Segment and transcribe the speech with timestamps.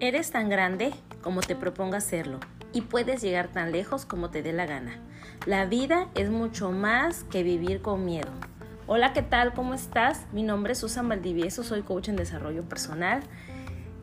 [0.00, 2.38] Eres tan grande como te propongas serlo
[2.72, 4.92] y puedes llegar tan lejos como te dé la gana.
[5.44, 8.30] La vida es mucho más que vivir con miedo.
[8.86, 9.54] Hola, ¿qué tal?
[9.54, 10.28] ¿Cómo estás?
[10.32, 13.24] Mi nombre es Susan Valdivieso, soy coach en desarrollo personal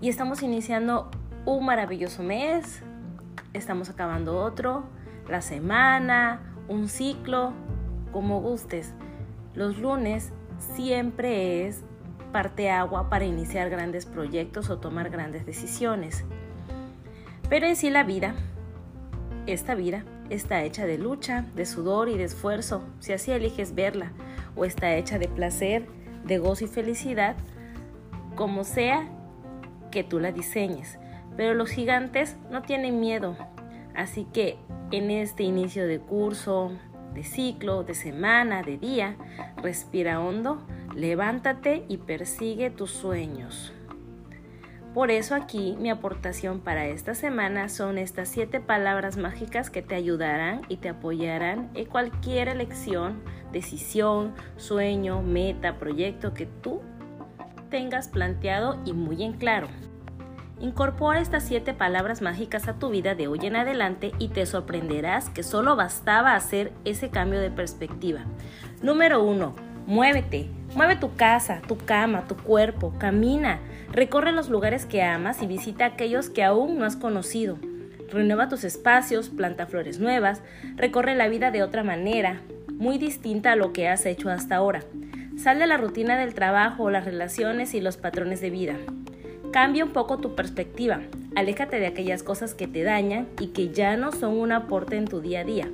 [0.00, 1.12] y estamos iniciando
[1.44, 2.82] un maravilloso mes.
[3.52, 4.82] Estamos acabando otro,
[5.28, 7.52] la semana, un ciclo,
[8.10, 8.94] como gustes.
[9.54, 11.84] Los lunes siempre es
[12.34, 16.24] parte agua para iniciar grandes proyectos o tomar grandes decisiones.
[17.48, 18.34] Pero en sí la vida,
[19.46, 24.10] esta vida, está hecha de lucha, de sudor y de esfuerzo, si así eliges verla,
[24.56, 25.86] o está hecha de placer,
[26.24, 27.36] de gozo y felicidad,
[28.34, 29.08] como sea
[29.92, 30.98] que tú la diseñes.
[31.36, 33.36] Pero los gigantes no tienen miedo,
[33.94, 34.58] así que
[34.90, 36.72] en este inicio de curso,
[37.14, 39.14] de ciclo, de semana, de día,
[39.62, 43.72] respira hondo, Levántate y persigue tus sueños.
[44.94, 49.96] Por eso aquí mi aportación para esta semana son estas siete palabras mágicas que te
[49.96, 53.20] ayudarán y te apoyarán en cualquier elección,
[53.50, 56.80] decisión, sueño, meta, proyecto que tú
[57.70, 59.66] tengas planteado y muy en claro.
[60.60, 65.28] Incorpora estas siete palabras mágicas a tu vida de hoy en adelante y te sorprenderás
[65.28, 68.20] que solo bastaba hacer ese cambio de perspectiva.
[68.80, 73.60] Número 1 Muévete, mueve tu casa, tu cama, tu cuerpo, camina,
[73.92, 77.58] recorre los lugares que amas y visita aquellos que aún no has conocido.
[78.10, 80.40] Renueva tus espacios, planta flores nuevas,
[80.76, 82.40] recorre la vida de otra manera,
[82.72, 84.82] muy distinta a lo que has hecho hasta ahora.
[85.36, 88.76] Sal de la rutina del trabajo, las relaciones y los patrones de vida.
[89.52, 91.00] Cambia un poco tu perspectiva,
[91.36, 95.06] aléjate de aquellas cosas que te dañan y que ya no son un aporte en
[95.06, 95.68] tu día a día.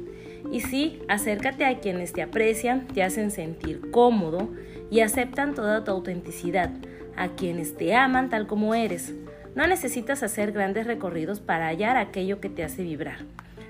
[0.50, 4.50] Y sí, acércate a quienes te aprecian, te hacen sentir cómodo
[4.90, 6.70] y aceptan toda tu autenticidad,
[7.16, 9.14] a quienes te aman tal como eres.
[9.54, 13.18] No necesitas hacer grandes recorridos para hallar aquello que te hace vibrar.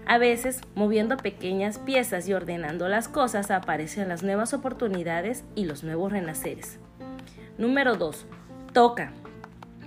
[0.06, 5.84] A veces, moviendo pequeñas piezas y ordenando las cosas, aparecen las nuevas oportunidades y los
[5.84, 6.78] nuevos renaceres.
[7.58, 8.26] Número 2.
[8.72, 9.12] Toca.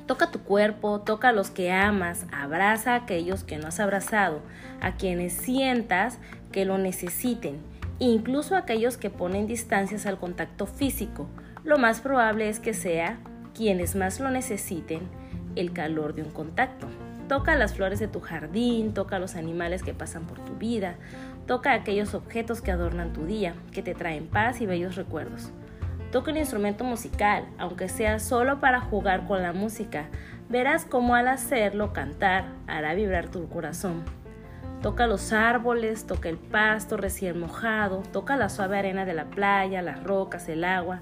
[0.05, 4.41] Toca tu cuerpo, toca a los que amas, abraza a aquellos que no has abrazado,
[4.81, 6.19] a quienes sientas
[6.53, 7.57] que lo necesiten,
[7.99, 11.27] incluso aquellos que ponen distancias al contacto físico.
[11.65, 13.17] Lo más probable es que sea
[13.53, 15.01] quienes más lo necesiten
[15.57, 16.87] el calor de un contacto.
[17.27, 20.95] Toca las flores de tu jardín, toca los animales que pasan por tu vida,
[21.47, 25.51] toca aquellos objetos que adornan tu día, que te traen paz y bellos recuerdos.
[26.11, 30.09] Toca un instrumento musical, aunque sea solo para jugar con la música.
[30.47, 34.03] Verás cómo al hacerlo cantar hará vibrar tu corazón.
[34.83, 39.81] Toca los árboles, toca el pasto recién mojado, toca la suave arena de la playa,
[39.81, 40.99] las rocas, el agua.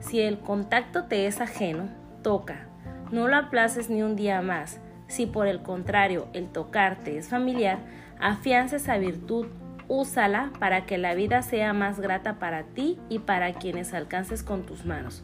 [0.00, 1.88] Si el contacto te es ajeno,
[2.24, 2.66] toca.
[3.12, 4.80] No lo aplaces ni un día más.
[5.06, 7.78] Si por el contrario el tocarte es familiar,
[8.18, 9.46] afianza esa virtud
[9.86, 14.64] úsala para que la vida sea más grata para ti y para quienes alcances con
[14.64, 15.22] tus manos.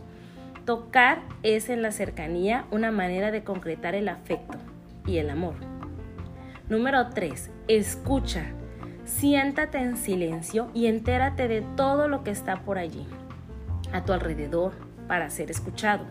[0.64, 4.58] Tocar es en la cercanía una manera de concretar el afecto
[5.06, 5.75] y el amor.
[6.68, 7.50] Número 3.
[7.68, 8.46] Escucha.
[9.04, 13.06] Siéntate en silencio y entérate de todo lo que está por allí,
[13.92, 14.72] a tu alrededor,
[15.06, 16.04] para ser escuchado.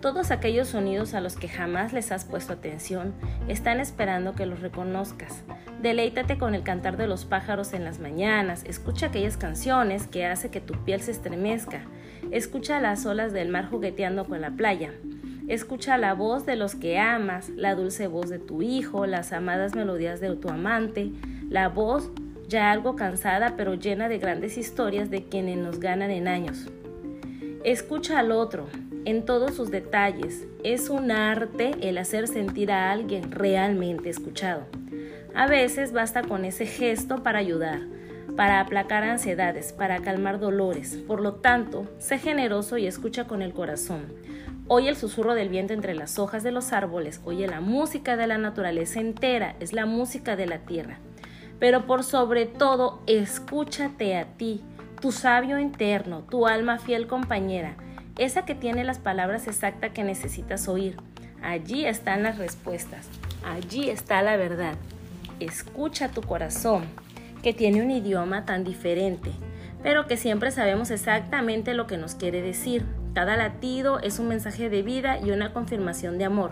[0.00, 3.12] Todos aquellos sonidos a los que jamás les has puesto atención
[3.46, 5.44] están esperando que los reconozcas.
[5.82, 10.50] Deleítate con el cantar de los pájaros en las mañanas, escucha aquellas canciones que hace
[10.50, 11.82] que tu piel se estremezca,
[12.30, 14.92] escucha las olas del mar jugueteando con la playa,
[15.48, 19.74] escucha la voz de los que amas, la dulce voz de tu hijo, las amadas
[19.74, 21.12] melodías de tu amante,
[21.48, 22.10] la voz
[22.48, 26.66] ya algo cansada pero llena de grandes historias de quienes nos ganan en años.
[27.64, 28.66] Escucha al otro,
[29.04, 30.46] en todos sus detalles.
[30.62, 34.66] Es un arte el hacer sentir a alguien realmente escuchado.
[35.34, 37.80] A veces basta con ese gesto para ayudar,
[38.36, 40.96] para aplacar ansiedades, para calmar dolores.
[41.06, 44.02] Por lo tanto, sé generoso y escucha con el corazón.
[44.66, 48.26] Oye el susurro del viento entre las hojas de los árboles, oye la música de
[48.26, 50.98] la naturaleza entera, es la música de la tierra.
[51.58, 54.62] Pero por sobre todo, escúchate a ti,
[55.00, 57.76] tu sabio interno, tu alma fiel compañera
[58.18, 60.96] esa que tiene las palabras exactas que necesitas oír.
[61.42, 63.08] Allí están las respuestas,
[63.44, 64.74] allí está la verdad.
[65.40, 66.84] Escucha tu corazón,
[67.42, 69.32] que tiene un idioma tan diferente,
[69.82, 72.86] pero que siempre sabemos exactamente lo que nos quiere decir.
[73.14, 76.50] Cada latido es un mensaje de vida y una confirmación de amor.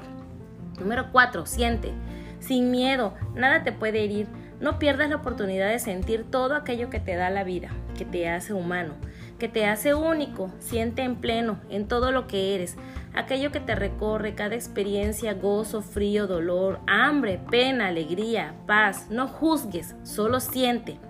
[0.79, 1.47] Número 4.
[1.47, 1.93] Siente.
[2.41, 4.27] Sin miedo, nada te puede herir.
[4.61, 8.29] No pierdas la oportunidad de sentir todo aquello que te da la vida, que te
[8.29, 8.95] hace humano
[9.43, 10.53] que te hace único.
[10.61, 12.77] Siente en pleno en todo lo que eres,
[13.13, 19.09] aquello que te recorre, cada experiencia, gozo, frío, dolor, hambre, pena, alegría, paz.
[19.11, 21.01] No juzgues, solo siente.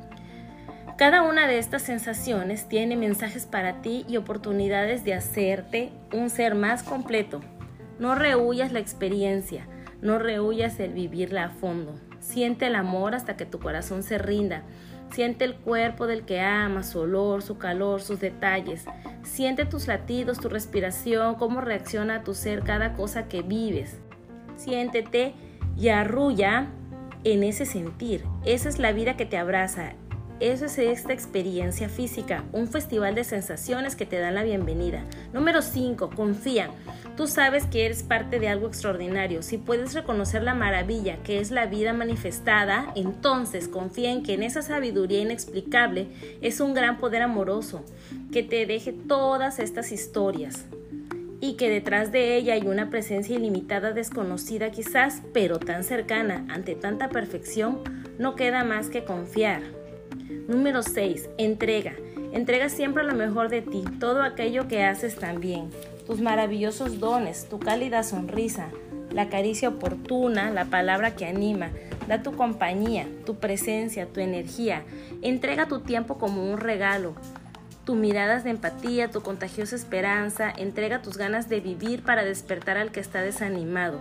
[1.02, 6.54] Cada una de estas sensaciones tiene mensajes para ti y oportunidades de hacerte un ser
[6.54, 7.40] más completo.
[7.98, 9.66] No rehuyas la experiencia,
[10.00, 11.98] no rehuyas el vivirla a fondo.
[12.20, 14.62] Siente el amor hasta que tu corazón se rinda.
[15.10, 18.84] Siente el cuerpo del que amas, su olor, su calor, sus detalles.
[19.24, 23.98] Siente tus latidos, tu respiración, cómo reacciona tu ser cada cosa que vives.
[24.54, 25.34] Siéntete
[25.76, 26.68] y arrulla
[27.24, 28.24] en ese sentir.
[28.44, 29.94] Esa es la vida que te abraza.
[30.42, 35.04] Esa es esta experiencia física, un festival de sensaciones que te dan la bienvenida.
[35.32, 36.10] Número 5.
[36.16, 36.68] Confía.
[37.16, 39.44] Tú sabes que eres parte de algo extraordinario.
[39.44, 44.42] Si puedes reconocer la maravilla que es la vida manifestada, entonces confía en que en
[44.42, 46.08] esa sabiduría inexplicable
[46.40, 47.84] es un gran poder amoroso
[48.32, 50.64] que te deje todas estas historias
[51.40, 56.74] y que detrás de ella hay una presencia ilimitada desconocida quizás, pero tan cercana ante
[56.74, 57.78] tanta perfección,
[58.18, 59.81] no queda más que confiar.
[60.48, 61.30] Número 6.
[61.38, 61.94] Entrega.
[62.32, 65.70] Entrega siempre lo mejor de ti, todo aquello que haces también,
[66.06, 68.68] tus maravillosos dones, tu cálida sonrisa,
[69.10, 71.70] la caricia oportuna, la palabra que anima,
[72.08, 74.82] da tu compañía, tu presencia, tu energía.
[75.20, 77.14] Entrega tu tiempo como un regalo,
[77.84, 82.92] tu miradas de empatía, tu contagiosa esperanza, entrega tus ganas de vivir para despertar al
[82.92, 83.98] que está desanimado.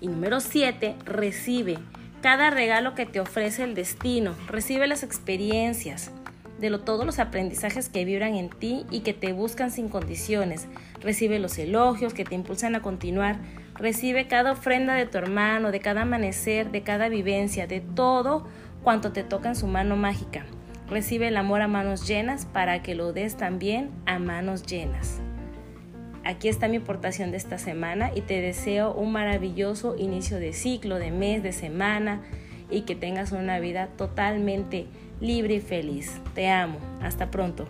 [0.00, 1.78] Y número 7, recibe
[2.22, 6.12] cada regalo que te ofrece el destino, recibe las experiencias,
[6.60, 10.68] de lo, todos los aprendizajes que vibran en ti y que te buscan sin condiciones.
[11.00, 13.38] Recibe los elogios que te impulsan a continuar.
[13.74, 18.46] Recibe cada ofrenda de tu hermano, de cada amanecer, de cada vivencia, de todo
[18.84, 20.46] cuanto te toca en su mano mágica.
[20.88, 25.20] Recibe el amor a manos llenas para que lo des también a manos llenas.
[26.24, 30.98] Aquí está mi aportación de esta semana y te deseo un maravilloso inicio de ciclo,
[30.98, 32.22] de mes, de semana
[32.70, 34.86] y que tengas una vida totalmente
[35.20, 36.20] libre y feliz.
[36.34, 36.78] Te amo.
[37.00, 37.66] Hasta pronto.